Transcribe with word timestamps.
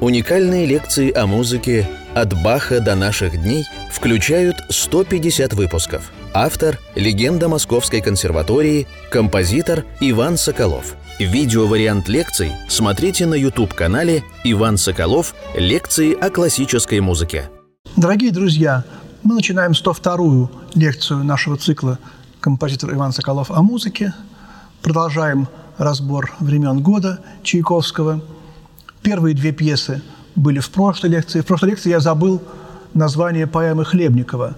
Уникальные 0.00 0.64
лекции 0.64 1.12
о 1.12 1.26
музыке 1.26 1.88
«От 2.14 2.32
Баха 2.44 2.78
до 2.78 2.94
наших 2.94 3.42
дней» 3.42 3.64
включают 3.90 4.56
150 4.68 5.54
выпусков. 5.54 6.12
Автор– 6.32 6.78
легенда 6.94 7.48
Московской 7.48 8.00
консерватории, 8.00 8.86
композитор 9.10 9.84
Иван 9.98 10.36
Соколов. 10.36 10.94
Видеовариант 11.18 12.08
лекций 12.08 12.52
смотрите 12.68 13.26
на 13.26 13.34
YouTube-канале 13.34 14.22
«Иван 14.44 14.76
Соколов. 14.76 15.34
Лекции 15.56 16.14
о 16.14 16.30
классической 16.30 17.00
музыке». 17.00 17.50
Дорогие 17.96 18.30
друзья, 18.30 18.84
мы 19.24 19.34
начинаем 19.34 19.72
102-ю 19.72 20.48
лекцию 20.76 21.24
нашего 21.24 21.56
цикла 21.56 21.98
«Композитор 22.38 22.94
Иван 22.94 23.12
Соколов 23.12 23.50
о 23.50 23.62
музыке». 23.62 24.14
Продолжаем 24.80 25.48
разбор 25.76 26.36
времен 26.38 26.82
года 26.82 27.18
Чайковского– 27.42 28.22
Первые 29.02 29.34
две 29.34 29.52
пьесы 29.52 30.02
были 30.34 30.60
в 30.60 30.70
прошлой 30.70 31.10
лекции. 31.10 31.40
В 31.40 31.46
прошлой 31.46 31.70
лекции 31.70 31.90
я 31.90 32.00
забыл 32.00 32.42
название 32.94 33.46
поэмы 33.46 33.84
Хлебникова, 33.84 34.56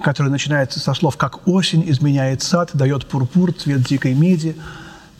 которая 0.00 0.30
начинается 0.30 0.80
со 0.80 0.94
слов 0.94 1.16
«как 1.16 1.46
осень 1.46 1.84
изменяет 1.86 2.42
сад, 2.42 2.70
дает 2.72 3.06
пурпур, 3.06 3.52
цвет 3.52 3.82
дикой 3.82 4.14
меди». 4.14 4.56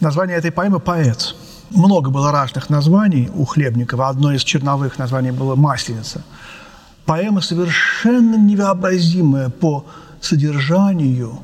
Название 0.01 0.37
этой 0.37 0.51
поэмы 0.51 0.81
«Поэт». 0.81 1.35
Много 1.71 2.11
было 2.11 2.31
разных 2.31 2.71
названий 2.71 3.29
у 3.35 3.45
Хлебникова. 3.45 4.09
Одно 4.09 4.33
из 4.33 4.45
черновых 4.45 4.99
названий 4.99 5.33
было 5.33 5.55
«Масленица». 5.55 6.23
Поэма 7.05 7.41
совершенно 7.41 8.37
невообразимая 8.37 9.49
по 9.49 9.87
содержанию, 10.21 11.39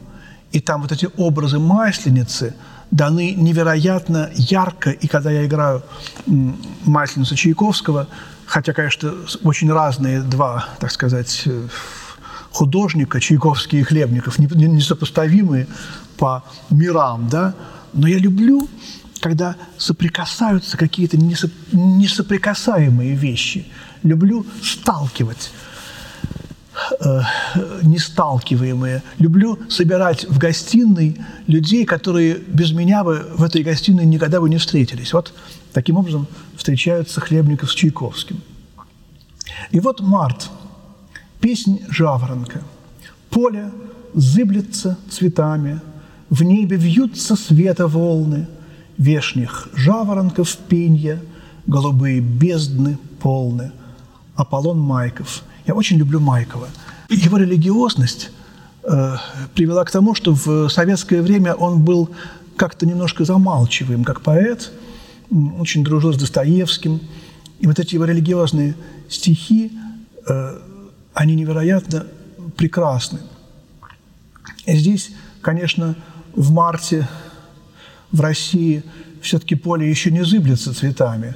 и 0.51 0.61
там 0.61 0.83
вот 0.83 0.93
эти 0.93 1.09
образы 1.17 1.59
Масленицы– 1.59 2.55
даны 2.93 3.33
невероятно 3.33 4.31
ярко, 4.35 4.91
и 4.91 5.09
когда 5.09 5.33
я 5.33 5.45
играю 5.47 5.83
Масленицу 6.85 7.35
Чайковского, 7.35 8.07
хотя, 8.47 8.73
конечно, 8.75 9.15
очень 9.43 9.73
разные 9.73 10.21
два, 10.21 10.69
так 10.79 10.93
сказать, 10.93 11.43
э, 11.47 11.69
художника, 12.51 13.19
Чайковский 13.19 13.81
и 13.81 13.83
Хлебников, 13.83 14.39
несопоставимые 14.39 15.67
по 16.19 16.45
мирам, 16.71 17.29
да, 17.29 17.55
но 17.95 18.07
я 18.07 18.19
люблю, 18.19 18.69
когда 19.21 19.57
соприкасаются 19.79 20.77
какие-то 20.77 21.17
несоприкасаемые 21.17 23.15
вещи. 23.15 23.67
Люблю 24.03 24.45
сталкивать 24.63 25.51
э, 27.05 27.23
несталкиваемые. 27.83 29.03
Люблю 29.19 29.59
собирать 29.69 30.25
в 30.29 30.39
гостиной 30.39 31.17
людей, 31.47 31.85
которые 31.85 32.37
без 32.37 32.73
меня 32.73 33.05
бы 33.05 33.27
в 33.35 33.43
этой 33.43 33.63
гостиной 33.63 34.07
никогда 34.07 34.41
бы 34.41 34.49
не 34.49 34.59
встретились. 34.59 35.13
Вот 35.13 35.33
таким 35.73 35.97
образом 35.97 36.27
встречаются 36.57 37.21
Хлебников 37.21 37.71
с 37.71 37.75
Чайковским. 37.75 38.41
И 39.71 39.81
вот 39.81 40.01
март, 40.01 40.51
песнь 41.41 41.81
«Жаворонка». 41.89 42.63
Поле 43.31 43.71
зыблется 44.15 44.99
цветами, 45.11 45.81
в 46.29 46.43
небе 46.43 46.77
вьются 46.77 47.37
света 47.37 47.87
волны, 47.87 48.47
вешних 48.99 49.69
жаворонков 49.75 50.57
пенья, 50.69 51.19
голубые 51.67 52.21
бездны 52.21 52.99
полны. 53.21 53.73
Аполлон 54.35 54.79
Майков– 54.79 55.43
я 55.67 55.75
очень 55.75 55.99
люблю 55.99 56.21
Майкова. 56.21 56.69
Его 57.13 57.37
религиозность 57.37 58.31
э, 58.85 59.17
привела 59.55 59.85
к 59.85 59.91
тому, 59.91 60.15
что 60.15 60.35
в 60.35 60.69
советское 60.69 61.21
время 61.21 61.55
он 61.55 61.85
был 61.85 62.11
как-то 62.57 62.87
немножко 62.87 63.25
замалчиваем, 63.25 64.03
как 64.03 64.23
поэт, 64.23 64.73
очень 65.59 65.85
дружил 65.85 66.13
с 66.13 66.17
Достоевским. 66.17 67.01
И 67.61 67.67
вот 67.67 67.79
эти 67.79 67.95
его 67.95 68.07
религиозные 68.07 68.75
стихи, 69.09 69.73
э, 70.27 70.59
они 71.13 71.35
невероятно 71.35 72.07
прекрасны. 72.57 73.21
И 74.65 74.77
здесь, 74.77 75.11
конечно, 75.43 75.95
в 76.35 76.51
марте 76.53 77.07
в 78.11 78.21
России 78.21 78.85
все-таки 79.21 79.55
поле 79.55 79.89
еще 79.89 80.11
не 80.11 80.25
зыблется 80.25 80.75
цветами, 80.75 81.35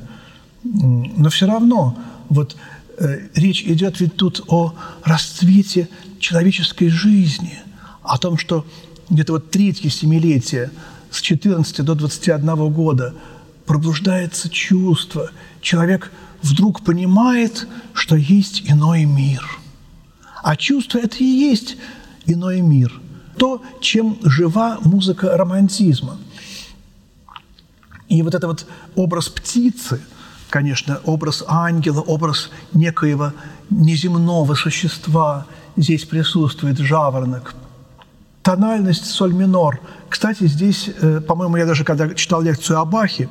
но 0.65 1.29
все 1.29 1.47
равно 1.47 1.97
вот 2.29 2.57
речь 3.35 3.63
идет 3.63 4.01
ведь 4.01 4.17
тут 4.17 4.45
о 4.49 4.75
расцвете 5.05 5.89
человеческой 6.19 6.89
жизни, 6.89 7.59
о 8.03 8.19
том, 8.19 8.39
что 8.39 8.67
где-то 9.11 9.35
вот 9.35 9.51
третье 9.51 9.91
семилетие 9.91 10.71
с 11.11 11.21
14 11.21 11.85
до 11.85 11.95
21 11.95 12.73
года 12.73 13.15
пробуждается 13.67 14.49
чувство. 14.49 15.31
Человек 15.61 16.13
вдруг 16.43 16.83
понимает, 16.83 17.67
что 17.93 18.17
есть 18.17 18.63
иной 18.67 19.05
мир. 19.05 19.45
А 20.43 20.57
чувство– 20.57 20.99
это 21.03 21.17
и 21.19 21.25
есть 21.25 21.77
иной 22.25 22.61
мир. 22.61 23.01
То, 23.37 23.63
чем 23.81 24.19
жива 24.23 24.79
музыка 24.83 25.37
романтизма. 25.37 26.17
И 28.09 28.23
вот 28.23 28.35
этот 28.35 28.45
вот 28.45 28.67
образ 28.95 29.29
птицы– 29.29 30.01
конечно, 30.57 31.01
образ 31.05 31.45
ангела, 31.47 32.01
образ 32.01 32.51
некоего 32.73 33.33
неземного 33.69 34.55
существа. 34.55 35.45
Здесь 35.77 36.07
присутствует 36.07 36.79
жаворонок. 36.79 37.55
Тональность 38.43 39.05
соль 39.05 39.35
минор. 39.35 39.81
Кстати, 40.09 40.47
здесь, 40.47 40.89
э, 40.89 41.21
по-моему, 41.21 41.59
я 41.59 41.67
даже 41.67 41.85
когда 41.85 42.15
читал 42.15 42.41
лекцию 42.41 42.79
о 42.79 42.87
Бахе, 42.87 43.29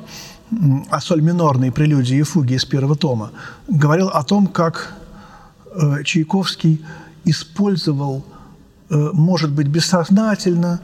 о 0.88 1.00
соль 1.00 1.20
минорной 1.20 1.72
прелюдии 1.72 2.18
и 2.18 2.22
фуге 2.22 2.54
из 2.54 2.64
первого 2.64 2.94
тома, 2.94 3.32
говорил 3.66 4.06
о 4.06 4.22
том, 4.22 4.46
как 4.46 4.94
э, 5.74 6.04
Чайковский 6.04 6.80
использовал, 7.24 8.24
э, 8.88 9.10
может 9.12 9.50
быть, 9.50 9.66
бессознательно, 9.66 10.80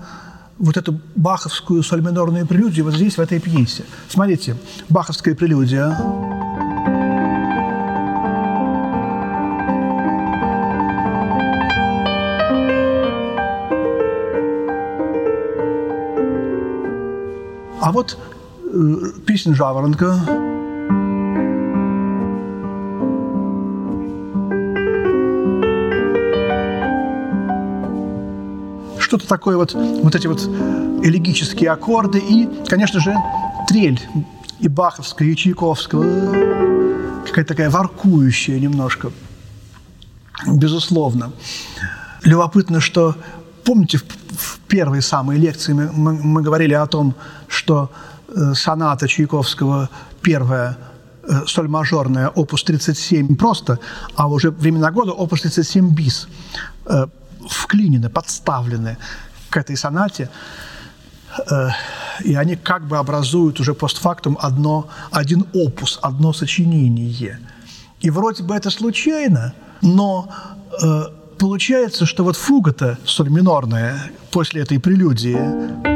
вот 0.59 0.77
эту 0.77 1.01
баховскую 1.15 1.83
соль 1.83 2.01
минорную 2.01 2.47
прелюдию 2.47 2.85
вот 2.85 2.95
здесь, 2.95 3.17
в 3.17 3.21
этой 3.21 3.41
пьесе. 3.41 3.85
Смотрите, 4.09 4.57
баховская 4.89 5.35
прелюдия. 5.35 5.97
А 17.81 17.91
вот 17.91 18.17
э, 18.73 19.21
песня 19.27 19.55
«Жаворонка». 19.55 20.52
Что-то 29.12 29.28
такое 29.28 29.59
вот, 29.59 29.75
вот 29.75 30.15
эти 30.15 30.27
вот 30.27 30.41
элегические 31.05 31.71
аккорды 31.71 32.19
и, 32.19 32.49
конечно 32.67 32.99
же, 32.99 33.15
трель 33.69 34.00
и 34.59 34.69
Баховская, 34.69 35.28
и 35.28 35.37
Чайковского, 35.37 36.03
какая-то 37.27 37.49
такая 37.49 37.69
воркующая 37.69 38.59
немножко, 38.59 39.12
безусловно. 40.47 41.33
Любопытно, 42.23 42.81
что, 42.81 43.15
помните, 43.65 43.99
в 43.99 44.61
первой 44.67 45.03
самой 45.03 45.37
лекции 45.37 45.75
мы, 45.75 45.93
мы, 45.93 46.15
мы 46.15 46.41
говорили 46.41 46.73
о 46.73 46.87
том, 46.87 47.15
что 47.49 47.91
э, 48.29 48.55
соната 48.55 49.09
Чайковского 49.09 49.91
первая 50.23 50.79
э, 51.23 51.43
соль 51.47 51.69
мажорная, 51.69 52.31
опус 52.31 52.65
37 52.65 53.37
просто, 53.37 53.79
а 54.17 54.29
уже 54.29 54.50
времена 54.50 54.91
года 54.91 55.12
опус 55.12 55.43
37 55.43 55.94
бис. 55.94 56.29
Э, 56.87 57.09
вклинены, 57.49 58.09
подставлены 58.09 58.97
к 59.51 59.57
этой 59.57 59.77
сонате, 59.77 60.29
э, 61.51 61.69
и 62.25 62.35
они 62.35 62.57
как 62.57 62.87
бы 62.87 62.99
образуют 62.99 63.61
уже 63.61 63.75
постфактум 63.75 64.39
одно, 64.41 64.89
один 65.11 65.47
опус, 65.55 65.99
одно 66.03 66.33
сочинение. 66.33 67.39
И 68.01 68.11
вроде 68.11 68.43
бы 68.43 68.55
это 68.55 68.71
случайно, 68.71 69.55
но 69.83 70.29
э, 70.83 71.05
получается, 71.39 72.06
что 72.06 72.25
вот 72.25 72.37
фуга-то 72.37 72.99
соль 73.05 73.31
минорная 73.31 74.11
после 74.31 74.62
этой 74.62 74.79
прелюдии 74.79 75.92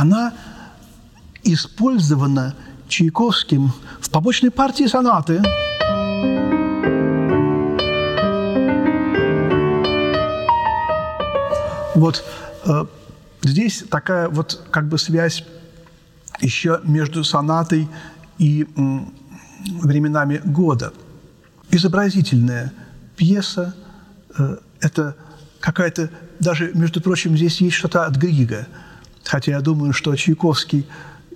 она 0.00 0.32
использована 1.44 2.54
Чайковским 2.88 3.72
в 4.00 4.10
побочной 4.10 4.50
партии 4.50 4.86
сонаты. 4.86 5.42
Вот 11.94 12.24
э, 12.64 12.86
здесь 13.42 13.84
такая 13.90 14.30
вот 14.30 14.66
как 14.70 14.88
бы 14.88 14.96
связь 14.96 15.44
еще 16.40 16.80
между 16.84 17.22
сонатой 17.22 17.86
и 18.38 18.62
э, 18.62 18.98
временами 19.82 20.40
года. 20.42 20.94
Изобразительная 21.70 22.72
пьеса, 23.16 23.74
э, 24.38 24.56
это 24.80 25.14
какая-то, 25.60 26.10
даже, 26.38 26.72
между 26.72 27.02
прочим, 27.02 27.36
здесь 27.36 27.60
есть 27.60 27.76
что-то 27.76 28.06
от 28.06 28.16
Грига. 28.16 28.66
Хотя 29.24 29.52
я 29.52 29.60
думаю, 29.60 29.92
что 29.92 30.14
Чайковский 30.16 30.86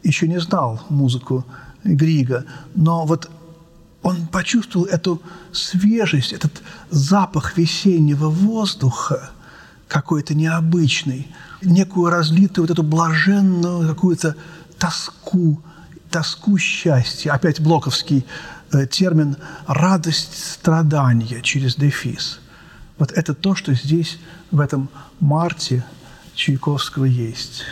еще 0.02 0.28
не 0.28 0.40
знал 0.40 0.80
музыку 0.88 1.44
Грига. 1.84 2.44
Но 2.74 3.04
вот 3.04 3.30
он 4.02 4.26
почувствовал 4.26 4.86
эту 4.86 5.20
свежесть, 5.52 6.32
этот 6.32 6.62
запах 6.90 7.56
весеннего 7.56 8.28
воздуха, 8.28 9.30
какой-то 9.88 10.34
необычный, 10.34 11.28
некую 11.62 12.10
разлитую 12.10 12.66
вот 12.66 12.70
эту 12.70 12.82
блаженную 12.82 13.88
какую-то 13.88 14.36
тоску, 14.78 15.62
тоску 16.10 16.58
счастья. 16.58 17.32
Опять 17.32 17.60
блоковский 17.60 18.26
э, 18.72 18.86
термин 18.86 19.36
«радость 19.66 20.52
страдания» 20.52 21.40
через 21.40 21.76
дефис. 21.76 22.40
Вот 22.98 23.10
это 23.12 23.34
то, 23.34 23.54
что 23.54 23.72
здесь, 23.74 24.18
в 24.50 24.60
этом 24.60 24.88
марте 25.18 25.84
Чайковского 26.34 27.04
есть. 27.04 27.64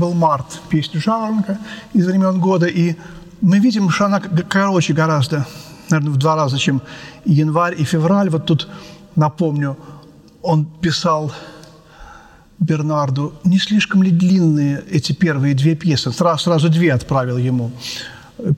Был 0.00 0.14
март, 0.14 0.60
песня 0.70 0.98
Жаворонка 0.98 1.58
из 1.92 2.06
времен 2.06 2.40
года. 2.40 2.66
И 2.66 2.96
мы 3.42 3.58
видим, 3.58 3.90
что 3.90 4.06
она 4.06 4.20
короче 4.20 4.94
гораздо, 4.94 5.46
наверное, 5.90 6.14
в 6.14 6.16
два 6.16 6.36
раза, 6.36 6.58
чем 6.58 6.80
январь 7.24 7.74
и 7.78 7.84
февраль. 7.84 8.30
Вот 8.30 8.46
тут, 8.46 8.68
напомню, 9.14 9.76
он 10.42 10.64
писал 10.64 11.32
Бернарду, 12.58 13.34
не 13.44 13.58
слишком 13.58 14.02
ли 14.02 14.10
длинные 14.10 14.82
эти 14.90 15.12
первые 15.12 15.54
две 15.54 15.74
пьесы? 15.76 16.10
Сразу, 16.12 16.44
сразу 16.44 16.68
две 16.70 16.92
отправил 16.92 17.36
ему 17.36 17.70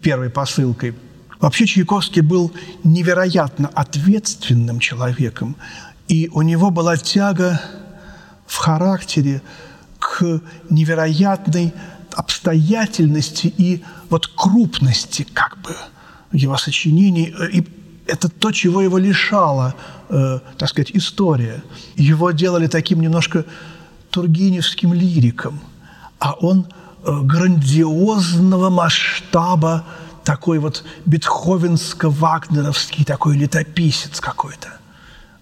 первой 0.00 0.31
посылкой. 0.31 0.94
Вообще 1.41 1.67
Чайковский 1.67 2.23
был 2.23 2.53
невероятно 2.85 3.69
ответственным 3.75 4.79
человеком, 4.79 5.56
и 6.06 6.31
у 6.33 6.43
него 6.43 6.71
была 6.71 6.97
тяга 6.97 7.61
в 8.47 8.56
характере 8.59 9.43
невероятной 10.70 11.72
обстоятельности 12.14 13.52
и 13.56 13.82
вот 14.10 14.26
крупности 14.26 15.26
как 15.32 15.58
бы 15.62 15.74
его 16.32 16.56
сочинений. 16.56 17.34
И 17.52 17.66
это 18.06 18.28
то, 18.28 18.50
чего 18.52 18.82
его 18.82 18.98
лишала, 18.98 19.74
э, 20.08 20.40
так 20.58 20.69
сказать, 20.69 20.90
история. 20.94 21.62
Его 21.96 22.30
делали 22.32 22.66
таким 22.66 23.00
немножко 23.00 23.44
тургеневским 24.10 24.92
лириком, 24.92 25.60
а 26.19 26.32
он 26.32 26.66
э, 27.04 27.20
грандиозного 27.22 28.70
масштаба 28.70 29.84
такой 30.24 30.58
вот 30.58 30.84
бетховенско-вагнеровский 31.06 33.04
такой 33.04 33.36
летописец 33.36 34.20
какой-то 34.20 34.69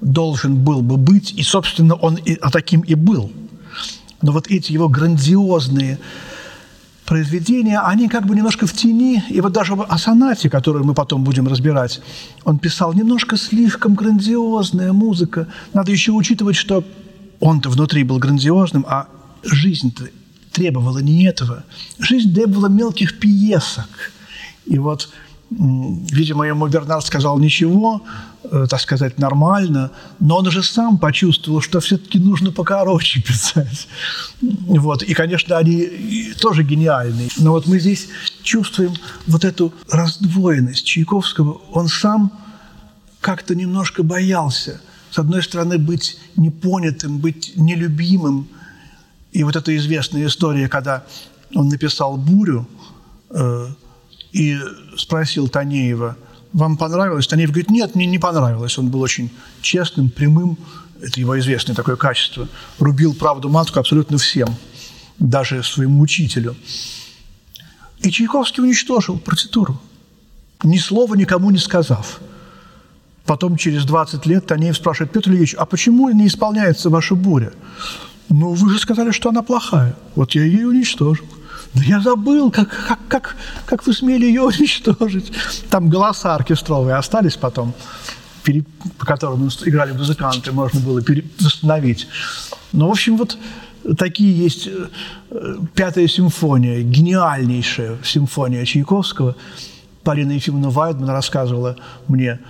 должен 0.00 0.56
был 0.56 0.80
бы 0.80 0.96
быть, 0.96 1.32
и, 1.32 1.42
собственно, 1.42 1.94
он 1.94 2.14
и, 2.14 2.34
а 2.40 2.50
таким 2.50 2.80
и 2.80 2.94
был– 2.94 3.30
но 4.22 4.32
вот 4.32 4.48
эти 4.48 4.72
его 4.72 4.88
грандиозные 4.88 5.98
произведения, 7.06 7.80
они 7.80 8.08
как 8.08 8.26
бы 8.26 8.36
немножко 8.36 8.66
в 8.66 8.72
тени. 8.72 9.24
И 9.30 9.40
вот 9.40 9.52
даже 9.52 9.74
о 9.74 9.98
сонате, 9.98 10.48
которую 10.48 10.84
мы 10.84 10.94
потом 10.94 11.24
будем 11.24 11.48
разбирать, 11.48 12.00
он 12.44 12.58
писал 12.58 12.92
немножко 12.92 13.36
слишком 13.36 13.94
грандиозная 13.94 14.92
музыка. 14.92 15.48
Надо 15.72 15.90
еще 15.90 16.12
учитывать, 16.12 16.54
что 16.54 16.84
он-то 17.40 17.68
внутри 17.68 18.04
был 18.04 18.18
грандиозным, 18.18 18.86
а 18.88 19.08
жизнь-то 19.42 20.04
требовала 20.52 20.98
не 20.98 21.24
этого. 21.24 21.64
Жизнь 21.98 22.32
требовала 22.32 22.68
мелких 22.68 23.18
пьесок. 23.18 24.12
И 24.66 24.78
вот 24.78 25.08
Видимо, 25.50 26.46
ему 26.46 26.68
Бернард 26.68 27.04
сказал 27.04 27.36
ничего, 27.40 28.02
э, 28.44 28.66
так 28.70 28.80
сказать, 28.80 29.18
нормально, 29.18 29.90
но 30.20 30.36
он 30.36 30.46
уже 30.46 30.62
сам 30.62 30.96
почувствовал, 30.96 31.60
что 31.60 31.80
все-таки 31.80 32.20
нужно 32.20 32.52
покороче 32.52 33.20
писать. 33.26 33.88
Вот. 34.40 35.02
И, 35.02 35.12
конечно, 35.12 35.58
они 35.58 36.32
тоже 36.40 36.62
гениальные. 36.62 37.30
Но 37.36 37.50
вот 37.50 37.66
мы 37.66 37.80
здесь 37.80 38.08
чувствуем 38.44 38.94
вот 39.26 39.44
эту 39.44 39.74
раздвоенность 39.90 40.86
Чайковского. 40.86 41.60
Он 41.72 41.88
сам 41.88 42.30
как-то 43.20 43.56
немножко 43.56 44.04
боялся, 44.04 44.80
с 45.10 45.18
одной 45.18 45.42
стороны, 45.42 45.78
быть 45.78 46.16
непонятым, 46.36 47.18
быть 47.18 47.54
нелюбимым. 47.56 48.46
И 49.32 49.42
вот 49.42 49.56
эта 49.56 49.76
известная 49.76 50.26
история, 50.26 50.68
когда 50.68 51.02
он 51.56 51.68
написал 51.68 52.16
«Бурю», 52.16 52.68
э, 53.30 53.66
и 54.32 54.58
спросил 54.96 55.48
Танеева, 55.48 56.16
вам 56.52 56.76
понравилось? 56.76 57.26
Танеев 57.26 57.50
говорит, 57.50 57.70
нет, 57.70 57.94
мне 57.94 58.06
не 58.06 58.18
понравилось. 58.18 58.78
Он 58.78 58.88
был 58.88 59.00
очень 59.00 59.30
честным, 59.62 60.10
прямым, 60.10 60.58
это 61.00 61.20
его 61.20 61.38
известное 61.38 61.74
такое 61.74 61.96
качество, 61.96 62.48
рубил 62.78 63.14
правду 63.14 63.48
матку 63.48 63.80
абсолютно 63.80 64.18
всем, 64.18 64.54
даже 65.18 65.62
своему 65.62 66.00
учителю. 66.00 66.56
И 68.00 68.10
Чайковский 68.10 68.62
уничтожил 68.62 69.18
партитуру, 69.18 69.80
ни 70.62 70.78
слова 70.78 71.14
никому 71.14 71.50
не 71.50 71.58
сказав. 71.58 72.20
Потом, 73.26 73.56
через 73.56 73.84
20 73.84 74.26
лет, 74.26 74.46
Танеев 74.46 74.76
спрашивает, 74.76 75.12
Петр 75.12 75.30
Ильич, 75.30 75.54
а 75.54 75.64
почему 75.64 76.10
не 76.10 76.26
исполняется 76.26 76.90
ваша 76.90 77.14
буря? 77.14 77.52
Ну, 78.28 78.54
вы 78.54 78.70
же 78.70 78.78
сказали, 78.78 79.10
что 79.12 79.28
она 79.28 79.42
плохая. 79.42 79.94
Вот 80.14 80.32
я 80.32 80.42
ее 80.42 80.66
уничтожил. 80.66 81.26
Да 81.74 81.82
я 81.84 82.00
забыл, 82.00 82.50
как, 82.50 82.68
как, 82.68 82.98
как, 83.08 83.36
как 83.64 83.86
вы 83.86 83.92
смели 83.92 84.26
ее 84.26 84.42
уничтожить. 84.42 85.32
Там 85.70 85.88
голоса 85.88 86.34
оркестровые 86.34 86.96
остались 86.96 87.36
потом, 87.36 87.74
по 88.98 89.06
которым 89.06 89.48
играли 89.48 89.92
музыканты, 89.92 90.50
можно 90.52 90.80
было 90.80 91.00
восстановить. 91.38 92.08
Но, 92.72 92.88
в 92.88 92.90
общем, 92.90 93.16
вот 93.16 93.38
такие 93.96 94.36
есть 94.36 94.68
э, 95.30 95.56
пятая 95.74 96.08
симфония, 96.08 96.82
гениальнейшая 96.82 97.98
симфония 98.04 98.64
Чайковского. 98.64 99.36
Полина 100.02 100.32
Ефимовна 100.32 100.70
Вайдман 100.70 101.10
рассказывала 101.10 101.76
мне, 102.08 102.40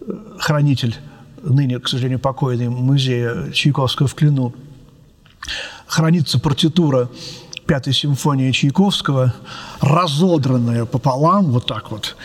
э, 0.00 0.12
хранитель 0.38 0.96
ныне, 1.42 1.78
к 1.78 1.88
сожалению, 1.88 2.18
покойный 2.18 2.68
музея 2.68 3.50
Чайковского 3.52 4.08
в 4.08 4.14
Клину, 4.14 4.54
хранится 5.86 6.38
партитура 6.40 7.08
пятой 7.66 7.92
симфонии 7.92 8.52
Чайковского, 8.52 9.34
разодранная 9.80 10.84
пополам, 10.84 11.46
вот 11.46 11.66
так 11.66 11.90
вот, 11.90 12.16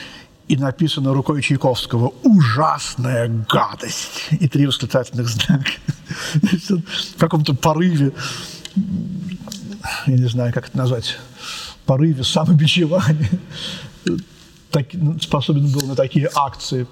и 0.47 0.57
написано 0.57 1.13
рукой 1.13 1.41
Чайковского 1.41 2.13
«Ужасная 2.23 3.27
гадость!» 3.49 4.27
и 4.31 4.47
три 4.47 4.67
восклицательных 4.67 5.27
знака. 5.27 5.71
В 7.15 7.17
каком-то 7.17 7.53
порыве, 7.53 8.11
я 10.05 10.17
не 10.17 10.27
знаю, 10.27 10.53
как 10.53 10.67
это 10.67 10.77
назвать, 10.77 11.17
порыве 11.85 12.23
самобичевания 12.23 13.29
так, 14.71 14.87
способен 15.21 15.71
был 15.71 15.85
на 15.87 15.95
такие 15.95 16.29
акции. 16.33 16.87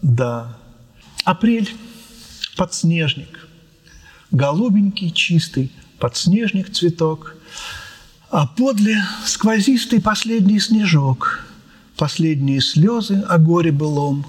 Да. 0.00 0.56
Апрель, 1.24 1.74
подснежник, 2.56 3.48
голубенький, 4.30 5.10
чистый 5.10 5.72
подснежник 6.02 6.72
цветок, 6.72 7.36
а 8.28 8.48
подле 8.48 9.00
сквозистый 9.24 10.00
последний 10.00 10.58
снежок– 10.58 11.44
последние 11.96 12.60
слезы 12.60 13.20
о 13.28 13.38
горе 13.38 13.70
былом 13.70 14.26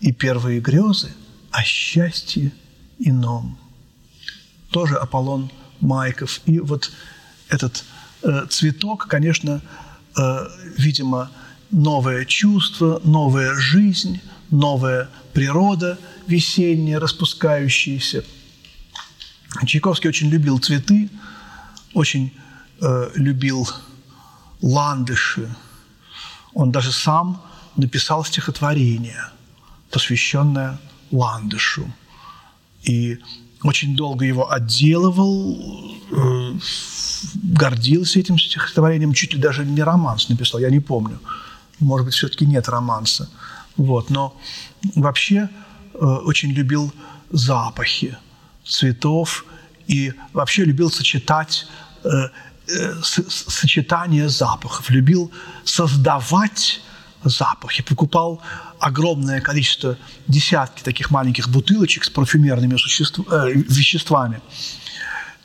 и 0.00 0.12
первые 0.12 0.60
грезы 0.60 1.14
о 1.50 1.62
счастье 1.62 2.52
ином. 2.98 3.58
Тоже 4.70 4.96
Аполлон 4.96 5.50
Майков. 5.80 6.42
И 6.44 6.58
вот 6.58 6.92
этот 7.48 7.84
э, 8.22 8.44
цветок, 8.50 9.06
конечно, 9.06 9.62
э, 10.18 10.38
видимо, 10.76 11.30
новое 11.70 12.26
чувство, 12.26 13.00
новая 13.02 13.54
жизнь, 13.54 14.20
новая 14.50 15.08
природа 15.32 15.98
весенняя, 16.26 17.00
распускающаяся. 17.00 18.24
Чайковский 19.66 20.08
очень 20.08 20.28
любил 20.28 20.58
цветы, 20.58 21.10
очень 21.94 22.32
э, 22.80 23.10
любил 23.14 23.68
ландыши, 24.60 25.54
он 26.54 26.70
даже 26.70 26.92
сам 26.92 27.42
написал 27.76 28.24
стихотворение, 28.24 29.24
посвященное 29.90 30.78
ландышу. 31.10 31.92
И 32.82 33.18
очень 33.62 33.96
долго 33.96 34.24
его 34.24 34.52
отделывал, 34.52 35.96
э, 36.10 36.52
гордился 37.34 38.20
этим 38.20 38.38
стихотворением, 38.38 39.12
чуть 39.12 39.34
ли 39.34 39.40
даже 39.40 39.64
не 39.64 39.82
романс 39.82 40.28
написал, 40.28 40.60
я 40.60 40.70
не 40.70 40.80
помню. 40.80 41.18
Может 41.80 42.06
быть, 42.06 42.14
все-таки 42.14 42.46
нет 42.46 42.68
романса. 42.68 43.28
Вот. 43.76 44.10
Но 44.10 44.36
вообще 44.94 45.48
э, 45.94 45.98
очень 45.98 46.50
любил 46.50 46.92
запахи 47.30 48.16
цветов 48.64 49.44
и 49.86 50.12
вообще 50.32 50.64
любил 50.64 50.90
сочетать 50.90 51.66
э, 52.04 52.28
Э, 52.66 52.94
сочетание 53.02 54.30
запахов, 54.30 54.88
любил 54.88 55.30
создавать 55.64 56.80
запахи, 57.22 57.82
покупал 57.82 58.40
огромное 58.78 59.42
количество, 59.42 59.98
десятки 60.28 60.82
таких 60.82 61.10
маленьких 61.10 61.50
бутылочек 61.50 62.04
с 62.04 62.10
парфюмерными 62.10 62.78
существ, 62.78 63.20
э, 63.30 63.50
веществами 63.52 64.40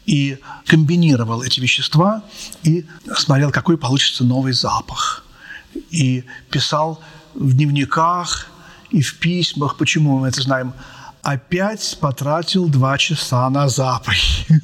и 0.05 0.39
комбинировал 0.65 1.43
эти 1.43 1.59
вещества 1.59 2.23
и 2.63 2.85
смотрел, 3.17 3.51
какой 3.51 3.77
получится 3.77 4.23
новый 4.23 4.53
запах. 4.53 5.25
И 5.89 6.23
писал 6.49 7.01
в 7.33 7.53
дневниках 7.53 8.47
и 8.91 9.01
в 9.01 9.19
письмах, 9.19 9.75
почему 9.75 10.19
мы 10.19 10.29
это 10.29 10.41
знаем, 10.41 10.73
опять 11.21 11.97
потратил 11.99 12.67
два 12.69 12.97
часа 12.97 13.49
на 13.49 13.67
запахи. 13.69 14.61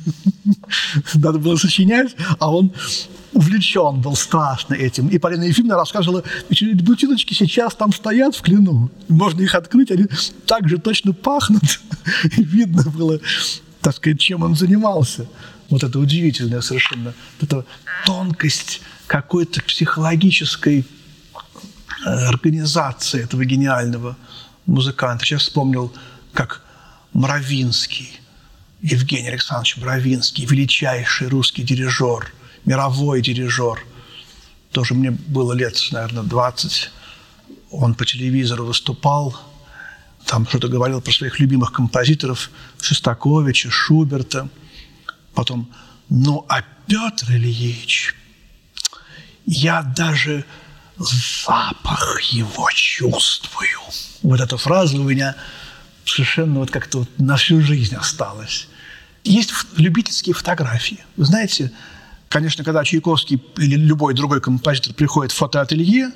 Надо 1.14 1.40
было 1.40 1.56
сочинять, 1.58 2.16
а 2.40 2.52
он 2.52 2.74
увлечен 3.34 4.02
был 4.02 4.16
страшно 4.16 4.74
этим. 4.74 5.10
И 5.10 5.18
Полина 5.18 5.44
Ефимовна 5.44 5.76
рассказывала, 5.76 6.24
бутылочки 6.82 7.34
сейчас 7.34 7.76
там 7.76 7.94
стоят 7.94 8.36
в 8.36 8.42
клену. 8.42 8.90
Можно 9.10 9.42
их 9.42 9.56
открыть, 9.56 9.92
они 9.92 10.06
так 10.46 10.70
же 10.70 10.78
точно 10.78 11.14
пахнут. 11.14 11.82
И 12.38 12.44
видно 12.44 12.84
было, 12.84 13.20
так 13.82 13.96
сказать, 13.96 14.20
чем 14.20 14.44
он 14.44 14.56
занимался. 14.56 15.28
Вот 15.70 15.84
это 15.84 16.00
удивительная 16.00 16.62
совершенно 16.62 17.14
вот 17.40 17.52
эта 17.52 17.66
тонкость 18.06 18.82
какой-то 19.08 19.62
психологической 19.62 20.86
э, 22.06 22.10
организации 22.10 23.24
этого 23.24 23.44
гениального 23.44 24.16
музыканта. 24.66 25.26
Сейчас 25.26 25.42
вспомнил, 25.42 25.92
как 26.36 26.62
Мравинский– 27.13 28.20
Евгений 28.82 29.30
Александрович 29.30 29.77
Бровинский, 29.77 30.46
величайший 30.46 31.27
русский 31.27 31.63
дирижер, 31.63 32.32
мировой 32.65 33.20
дирижер. 33.22 33.84
Тоже 34.72 34.94
мне 34.94 35.10
было 35.10 35.54
лет, 35.54 35.75
наверное, 35.92 36.22
20. 36.22 36.92
Он 37.72 37.96
по 37.96 38.06
телевизору 38.06 38.65
выступал, 38.65 39.36
там 40.27 40.48
что-то 40.48 40.68
говорил 40.68 41.01
про 41.01 41.12
своих 41.12 41.39
любимых 41.39 41.72
композиторов 41.72 42.51
Шостаковича, 42.80 43.72
Шуберта. 43.72 44.50
Потом, 45.34 45.74
ну, 46.10 46.46
а 46.48 46.62
Петр 46.86 47.32
Ильич, 47.32 48.13
я 49.48 49.82
даже 49.82 50.46
запах 50.98 52.22
его 52.22 52.70
чувствую. 52.72 53.80
Вот 54.22 54.39
эта 54.39 54.58
фраза 54.58 54.98
у 54.98 55.04
меня 55.04 55.36
совершенно 56.06 56.60
вот 56.60 56.72
как-то 56.72 57.00
вот 57.00 57.10
на 57.18 57.36
всю 57.36 57.62
жизнь 57.62 57.96
осталась. 57.96 58.68
Есть 59.24 59.52
любительские 59.76 60.36
фотографии. 60.36 61.04
Вы 61.18 61.26
знаете, 61.26 61.72
конечно, 62.30 62.64
когда 62.64 62.84
Чайковский 62.84 63.42
или 63.58 63.76
любой 63.76 64.14
другой 64.14 64.40
композитор 64.40 64.94
приходит 64.94 65.32
в 65.32 65.36
фотоателье 65.36 66.12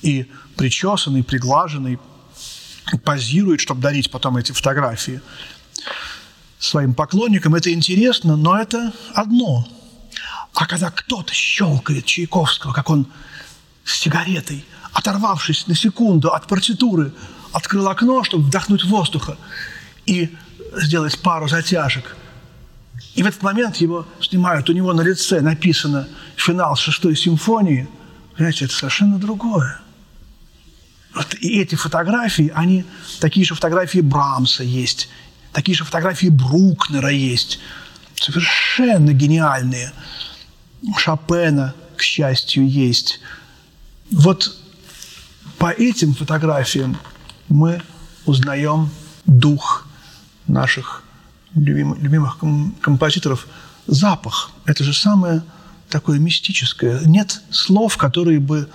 и 0.00 0.26
причесанный, 0.56 1.22
приглаженный, 1.22 1.98
позирует, 3.04 3.60
чтобы 3.60 3.80
дарить 3.80 4.10
потом 4.10 4.36
эти 4.36 4.52
фотографии 4.52 5.20
своим 6.58 6.94
поклонникам, 6.94 7.54
это 7.54 7.72
интересно, 7.72 8.36
но 8.36 8.58
это 8.58 8.92
одно. 9.14 9.68
А 10.54 10.66
когда 10.66 10.90
кто-то 10.90 11.32
щелкает 11.32 12.06
Чайковского, 12.06 12.72
как 12.72 12.90
он 12.90 13.06
с 13.84 13.98
сигаретой, 13.98 14.64
оторвавшись 14.92 15.66
на 15.66 15.74
секунду 15.74 16.32
от 16.32 16.46
партитуры, 16.46 17.12
открыл 17.52 17.88
окно, 17.88 18.24
чтобы 18.24 18.44
вдохнуть 18.44 18.84
воздуха 18.84 19.36
и 20.06 20.34
сделать 20.76 21.18
пару 21.18 21.48
затяжек. 21.48 22.16
И 23.14 23.22
в 23.22 23.26
этот 23.26 23.42
момент 23.42 23.76
его 23.76 24.06
снимают, 24.20 24.68
у 24.70 24.72
него 24.72 24.92
на 24.92 25.02
лице 25.02 25.40
написано 25.40 26.08
финал 26.36 26.76
шестой 26.76 27.16
симфонии. 27.16 27.88
Понимаете, 28.34 28.64
это 28.64 28.74
совершенно 28.74 29.18
другое. 29.18 29.80
Вот 31.14 31.34
и 31.34 31.60
эти 31.60 31.74
фотографии, 31.74 32.50
они, 32.54 32.86
такие 33.20 33.44
же 33.44 33.54
фотографии 33.54 33.98
Брамса 33.98 34.64
есть, 34.64 35.10
такие 35.52 35.76
же 35.76 35.84
фотографии 35.84 36.28
Брукнера 36.28 37.10
есть, 37.10 37.60
совершенно 38.14 39.12
гениальные. 39.12 39.92
Шопена, 40.96 41.74
к 41.96 42.02
счастью, 42.02 42.66
есть. 42.66 43.20
Вот 44.10 44.56
по 45.58 45.70
этим 45.70 46.14
фотографиям 46.14 46.96
мы 47.48 47.82
узнаем 48.26 48.90
дух 49.26 49.86
наших 50.46 51.02
любимых, 51.54 52.38
композиторов. 52.80 53.46
Запах– 53.86 54.50
это 54.64 54.84
же 54.84 54.94
самое 54.94 55.42
такое 55.88 56.18
мистическое. 56.18 57.00
Нет 57.04 57.42
слов, 57.50 57.96
которые 57.96 58.38
бы 58.40 58.68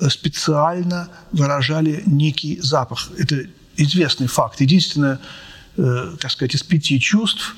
э, 0.00 0.08
специально 0.08 1.08
выражали 1.30 2.02
некий 2.06 2.58
запах. 2.60 3.10
Это 3.18 3.46
известный 3.76 4.26
факт. 4.26 4.60
Единственное, 4.60 5.20
э, 5.76 6.16
так 6.20 6.30
сказать, 6.30 6.54
из 6.54 6.62
пяти 6.62 6.98
чувств, 6.98 7.54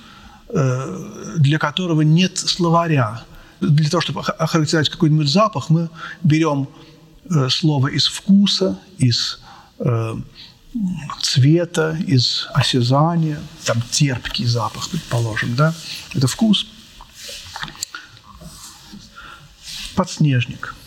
э, 0.49 1.35
для 1.39 1.59
которого 1.59 2.03
нет 2.03 2.37
словаря. 2.39 3.23
Для 3.61 3.89
того, 3.89 4.01
чтобы 4.01 4.21
охарактеризовать 4.21 4.91
какой-нибудь 4.91 5.29
запах, 5.29 5.71
мы 5.71 5.89
берем 6.23 6.69
э, 7.31 7.49
слово 7.49 7.89
из 7.89 8.07
вкуса, 8.07 8.79
из 8.99 9.41
э, 9.79 10.17
цвета, 11.23 11.97
из 12.07 12.49
осязания, 12.55 13.41
там 13.65 13.83
терпкий 13.91 14.47
запах, 14.47 14.91
предположим, 14.91 15.57
да, 15.57 15.75
это 16.15 16.27
вкус. 16.27 16.67
Подснежник– 19.95 20.75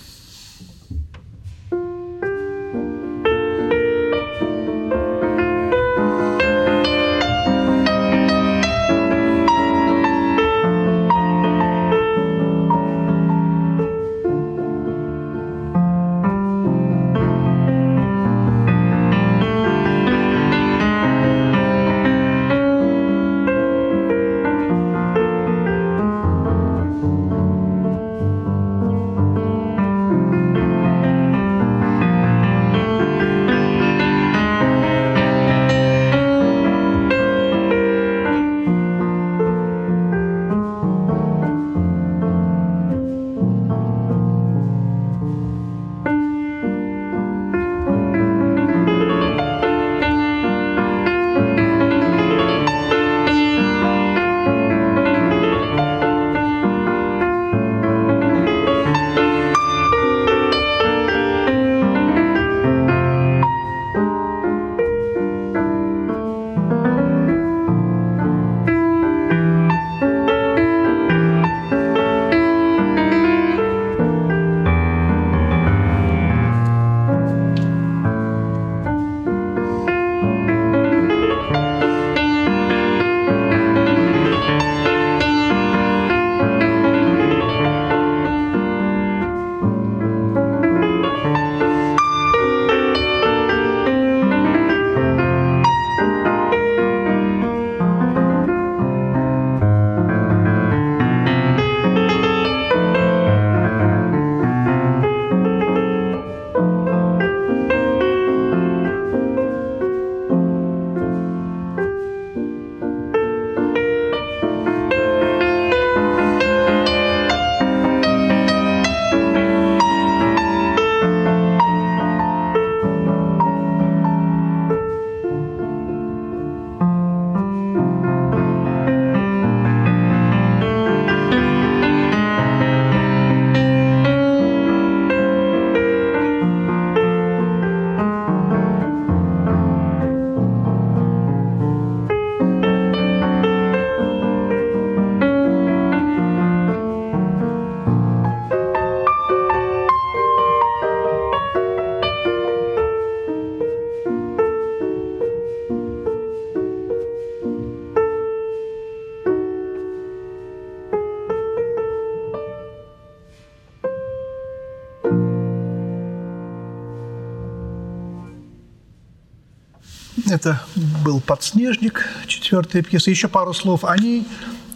Это 170.41 170.59
был 171.05 171.21
«Подснежник», 171.21 172.03
четвертая 172.25 172.81
пьеса. 172.81 173.11
Еще 173.11 173.27
пару 173.27 173.53
слов 173.53 173.85
о 173.85 173.95
ней. 173.95 174.27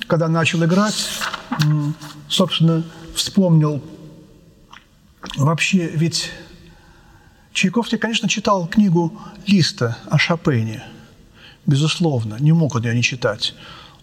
Когда 0.06 0.28
начал 0.28 0.64
играть, 0.64 1.10
собственно, 2.30 2.84
вспомнил 3.16 3.82
вообще, 5.38 5.88
ведь 5.88 6.30
Чайковский, 7.52 7.98
конечно, 7.98 8.30
читал 8.30 8.68
книгу 8.68 9.20
Листа 9.48 9.98
о 10.08 10.20
Шопене, 10.20 10.84
безусловно, 11.66 12.38
не 12.40 12.52
мог 12.52 12.76
он 12.76 12.84
ее 12.84 12.94
не 12.94 13.02
читать. 13.02 13.56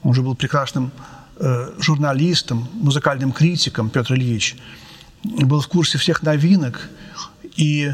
Он 0.02 0.14
же 0.14 0.22
был 0.22 0.34
прекрасным 0.34 0.90
э, 1.36 1.74
журналистом, 1.78 2.68
музыкальным 2.72 3.30
критиком 3.30 3.88
Петр 3.88 4.14
Ильич, 4.14 4.56
был 5.22 5.60
в 5.60 5.68
курсе 5.68 5.96
всех 5.96 6.24
новинок, 6.24 6.90
и 7.54 7.92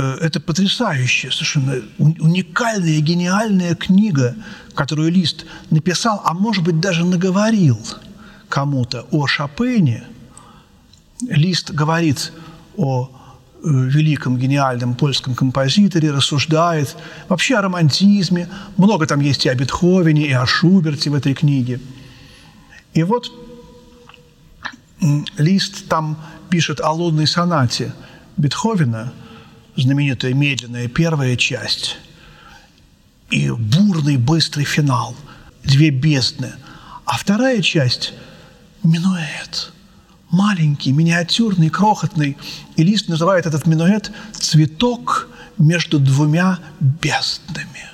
это 0.00 0.40
потрясающая, 0.40 1.30
совершенно 1.30 1.74
уникальная, 1.98 3.00
гениальная 3.00 3.74
книга, 3.74 4.34
которую 4.74 5.10
Лист 5.10 5.46
написал, 5.70 6.22
а 6.24 6.34
может 6.34 6.64
быть 6.64 6.80
даже 6.80 7.04
наговорил 7.04 7.78
кому-то 8.48 9.06
о 9.10 9.26
Шопене. 9.26 10.04
Лист 11.28 11.70
говорит 11.70 12.32
о 12.76 13.08
Э, 13.64 13.68
великом, 13.70 14.36
гениальном 14.36 14.94
польском 14.94 15.34
композиторе, 15.34 16.10
рассуждает 16.10 16.94
вообще 17.30 17.56
о 17.56 17.62
романтизме. 17.62 18.46
Много 18.76 19.06
там 19.06 19.20
есть 19.20 19.46
и 19.46 19.48
о 19.48 19.54
Бетховене, 19.54 20.26
и 20.26 20.32
о 20.32 20.44
Шуберте 20.44 21.08
в 21.08 21.14
этой 21.14 21.32
книге. 21.32 21.80
И 22.92 23.02
вот 23.02 23.32
Лист 25.38 25.88
там 25.88 26.18
пишет 26.50 26.80
о 26.82 26.92
лунной 26.92 27.26
сонате 27.26 27.94
Бетховена, 28.36 29.14
знаменитая 29.76 30.34
медленная 30.34 30.88
первая 30.88 31.36
часть, 31.36 31.96
и 33.30 33.50
бурный 33.50 34.16
быстрый 34.16 34.64
финал, 34.64 35.16
две 35.64 35.90
бездны. 35.90 36.52
А 37.04 37.16
вторая 37.16 37.60
часть– 37.62 38.12
минуэт– 38.82 39.72
маленький, 40.34 40.92
миниатюрный, 40.92 41.70
крохотный. 41.70 42.36
И 42.76 42.82
Лист 42.82 43.08
называет 43.08 43.46
этот 43.46 43.66
минуэт 43.66 44.10
«цветок 44.32 45.28
между 45.58 45.98
двумя 45.98 46.58
безднами». 46.80 47.88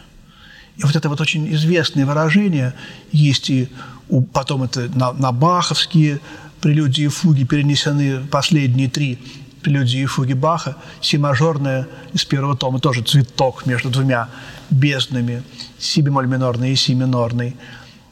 И 0.77 0.83
вот 0.85 0.97
это 0.97 1.09
вот 1.09 1.21
очень 1.21 1.53
известное 1.55 2.07
выражение 2.07 2.75
есть 3.13 3.51
и 3.51 3.69
у, 4.09 4.23
потом 4.23 4.63
это 4.63 4.89
на, 4.95 5.13
на 5.13 5.31
баховские 5.31 6.21
прелюдии 6.61 7.05
и 7.05 7.09
фуги 7.09 7.45
перенесены 7.45 8.21
последние 8.27 8.89
три 8.89 9.19
прелюдии 9.63 10.07
фуги 10.07 10.35
Баха, 10.35 10.77
си 11.01 11.19
мажорная 11.19 11.87
из 12.13 12.25
первого 12.25 12.57
тома, 12.57 12.81
тоже 12.81 13.03
цветок 13.03 13.67
между 13.67 13.91
двумя 13.91 14.29
безднами, 14.71 15.43
си 15.79 16.03
бемоль 16.03 16.27
минорный 16.27 16.73
и 16.73 16.77
си 16.77 16.95
минорный. 16.95 17.57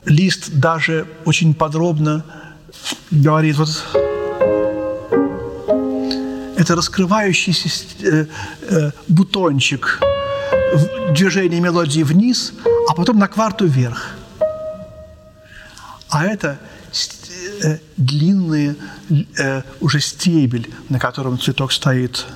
Лист 0.04 0.50
даже 0.52 1.06
очень 1.24 1.54
подробно 1.54 2.24
говорит, 3.10 3.56
вот 3.56 3.68
это 6.56 6.74
раскрывающийся 6.74 7.68
э, 8.02 8.26
э, 8.62 8.90
бутончик 9.08 10.00
движения 11.10 11.60
мелодии 11.60 12.02
вниз, 12.02 12.52
а 12.88 12.94
потом 12.94 13.18
на 13.18 13.28
кварту 13.28 13.66
вверх. 13.66 14.16
А 16.10 16.24
это 16.24 16.58
э, 17.62 17.78
длинный 17.96 18.76
э, 19.38 19.62
уже 19.80 20.00
стебель, 20.00 20.70
на 20.88 20.98
котором 20.98 21.38
цветок 21.38 21.72
стоит. 21.72 22.26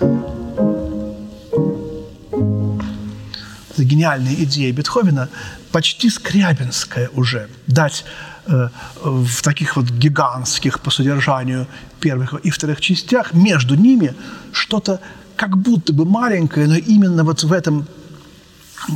Это 3.70 3.84
гениальная 3.84 4.34
идея 4.34 4.72
Бетховена, 4.72 5.28
почти 5.70 6.10
скрябинская 6.10 7.08
уже, 7.14 7.48
дать 7.66 8.04
Э, 8.44 8.70
в 9.04 9.40
таких 9.42 9.76
вот 9.76 9.88
гигантских 9.90 10.80
по 10.80 10.90
содержанию 10.90 11.68
первых 12.00 12.34
и 12.42 12.50
вторых 12.50 12.80
частях, 12.80 13.34
между 13.34 13.76
ними 13.76 14.14
что-то 14.50 15.00
как 15.36 15.56
будто 15.56 15.92
бы 15.92 16.04
маленькое, 16.04 16.66
но 16.66 16.74
именно 16.74 17.22
вот 17.22 17.44
в 17.44 17.52
этом 17.52 17.86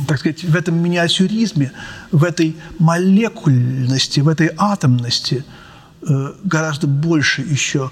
так 0.05 0.19
сказать, 0.19 0.43
в 0.43 0.53
этом 0.53 0.75
миниатюризме, 0.83 1.71
в 2.11 2.25
этой 2.25 2.57
молекульности, 2.77 4.19
в 4.19 4.27
этой 4.27 4.51
атомности 4.57 5.45
гораздо 6.43 6.87
больше 6.87 7.41
еще 7.41 7.91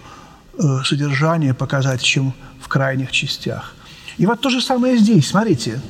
э, 0.57 0.83
содержания 0.83 1.53
показать, 1.53 2.01
чем 2.01 2.33
в 2.59 2.67
крайних 2.67 3.11
частях. 3.11 3.73
И 4.17 4.25
вот 4.25 4.41
то 4.41 4.49
же 4.49 4.61
самое 4.61 4.97
здесь, 4.97 5.29
смотрите. 5.29 5.81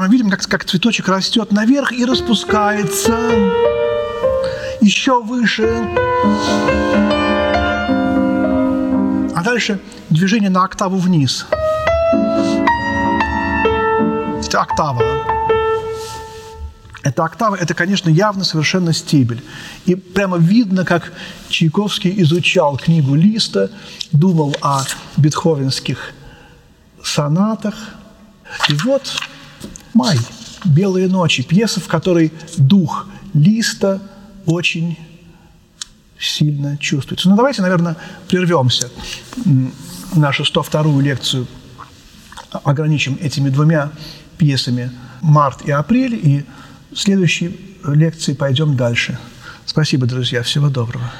прямо 0.00 0.06
видим, 0.06 0.30
как, 0.30 0.40
как 0.46 0.64
цветочек 0.64 1.08
растет 1.08 1.52
наверх 1.52 1.92
и 1.92 2.04
распускается 2.04 3.18
еще 4.80 5.20
выше. 5.20 5.68
А 9.34 9.42
дальше 9.42 9.80
движение 10.08 10.48
на 10.48 10.64
октаву 10.64 10.96
вниз. 10.96 11.46
Это 14.46 14.62
октава. 14.62 15.29
Это 17.02 17.24
октава, 17.24 17.56
это, 17.56 17.74
конечно, 17.74 18.10
явно 18.10 18.44
совершенно 18.44 18.92
стебель. 18.92 19.42
И 19.86 19.94
прямо 19.94 20.36
видно, 20.36 20.84
как 20.84 21.12
Чайковский 21.48 22.20
изучал 22.22 22.76
книгу 22.76 23.14
Листа, 23.14 23.70
думал 24.12 24.54
о 24.60 24.82
бетховенских 25.16 26.12
сонатах. 27.02 27.74
И 28.68 28.74
вот 28.84 29.10
«Май. 29.94 30.18
Белые 30.64 31.08
ночи»– 31.08 31.42
пьеса, 31.48 31.80
в 31.80 31.88
которой 31.88 32.32
дух 32.58 33.06
листа 33.32 34.00
очень 34.44 34.98
сильно 36.18 36.76
чувствуется. 36.76 37.30
Ну, 37.30 37.36
давайте, 37.36 37.62
наверное, 37.62 37.96
прервемся. 38.28 38.90
Нашу 40.14 40.42
102-ю 40.42 41.00
лекцию 41.00 41.46
ограничим 42.64 43.16
этими 43.20 43.48
двумя 43.48 43.90
пьесами 44.36 44.90
«Март» 45.22 45.62
и 45.62 45.70
«Апрель», 45.70 46.14
и 46.14 46.44
следующей 46.94 47.58
лекции 47.84 48.34
пойдем 48.34 48.76
дальше. 48.76 49.18
Спасибо, 49.66 50.06
друзья. 50.06 50.42
Всего 50.42 50.68
доброго. 50.68 51.10